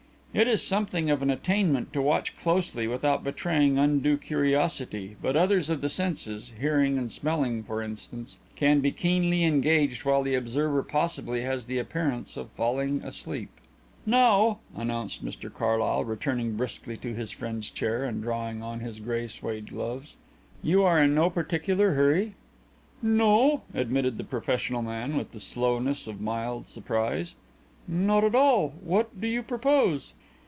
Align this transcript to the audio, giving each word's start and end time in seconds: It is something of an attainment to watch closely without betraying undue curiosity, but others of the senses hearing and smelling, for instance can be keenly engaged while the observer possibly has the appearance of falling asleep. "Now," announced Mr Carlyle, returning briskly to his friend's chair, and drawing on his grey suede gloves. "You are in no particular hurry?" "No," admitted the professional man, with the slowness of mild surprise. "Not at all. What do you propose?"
It 0.33 0.47
is 0.47 0.63
something 0.63 1.09
of 1.09 1.21
an 1.21 1.29
attainment 1.29 1.91
to 1.91 2.01
watch 2.01 2.37
closely 2.37 2.87
without 2.87 3.21
betraying 3.21 3.77
undue 3.77 4.15
curiosity, 4.15 5.17
but 5.21 5.35
others 5.35 5.69
of 5.69 5.81
the 5.81 5.89
senses 5.89 6.53
hearing 6.57 6.97
and 6.97 7.11
smelling, 7.11 7.63
for 7.63 7.81
instance 7.81 8.37
can 8.55 8.79
be 8.79 8.93
keenly 8.93 9.43
engaged 9.43 10.05
while 10.05 10.23
the 10.23 10.35
observer 10.35 10.83
possibly 10.83 11.41
has 11.41 11.65
the 11.65 11.79
appearance 11.79 12.37
of 12.37 12.49
falling 12.51 13.03
asleep. 13.03 13.49
"Now," 14.05 14.59
announced 14.73 15.21
Mr 15.23 15.53
Carlyle, 15.53 16.05
returning 16.05 16.55
briskly 16.55 16.95
to 16.95 17.13
his 17.13 17.31
friend's 17.31 17.69
chair, 17.69 18.05
and 18.05 18.23
drawing 18.23 18.63
on 18.63 18.79
his 18.79 19.01
grey 19.01 19.27
suede 19.27 19.67
gloves. 19.71 20.15
"You 20.63 20.83
are 20.83 20.97
in 21.03 21.13
no 21.13 21.29
particular 21.29 21.95
hurry?" 21.95 22.35
"No," 23.01 23.63
admitted 23.73 24.17
the 24.17 24.23
professional 24.23 24.81
man, 24.81 25.17
with 25.17 25.31
the 25.31 25.41
slowness 25.41 26.07
of 26.07 26.21
mild 26.21 26.67
surprise. 26.67 27.35
"Not 27.85 28.23
at 28.23 28.35
all. 28.35 28.69
What 28.81 29.19
do 29.19 29.27
you 29.27 29.43
propose?" 29.43 30.13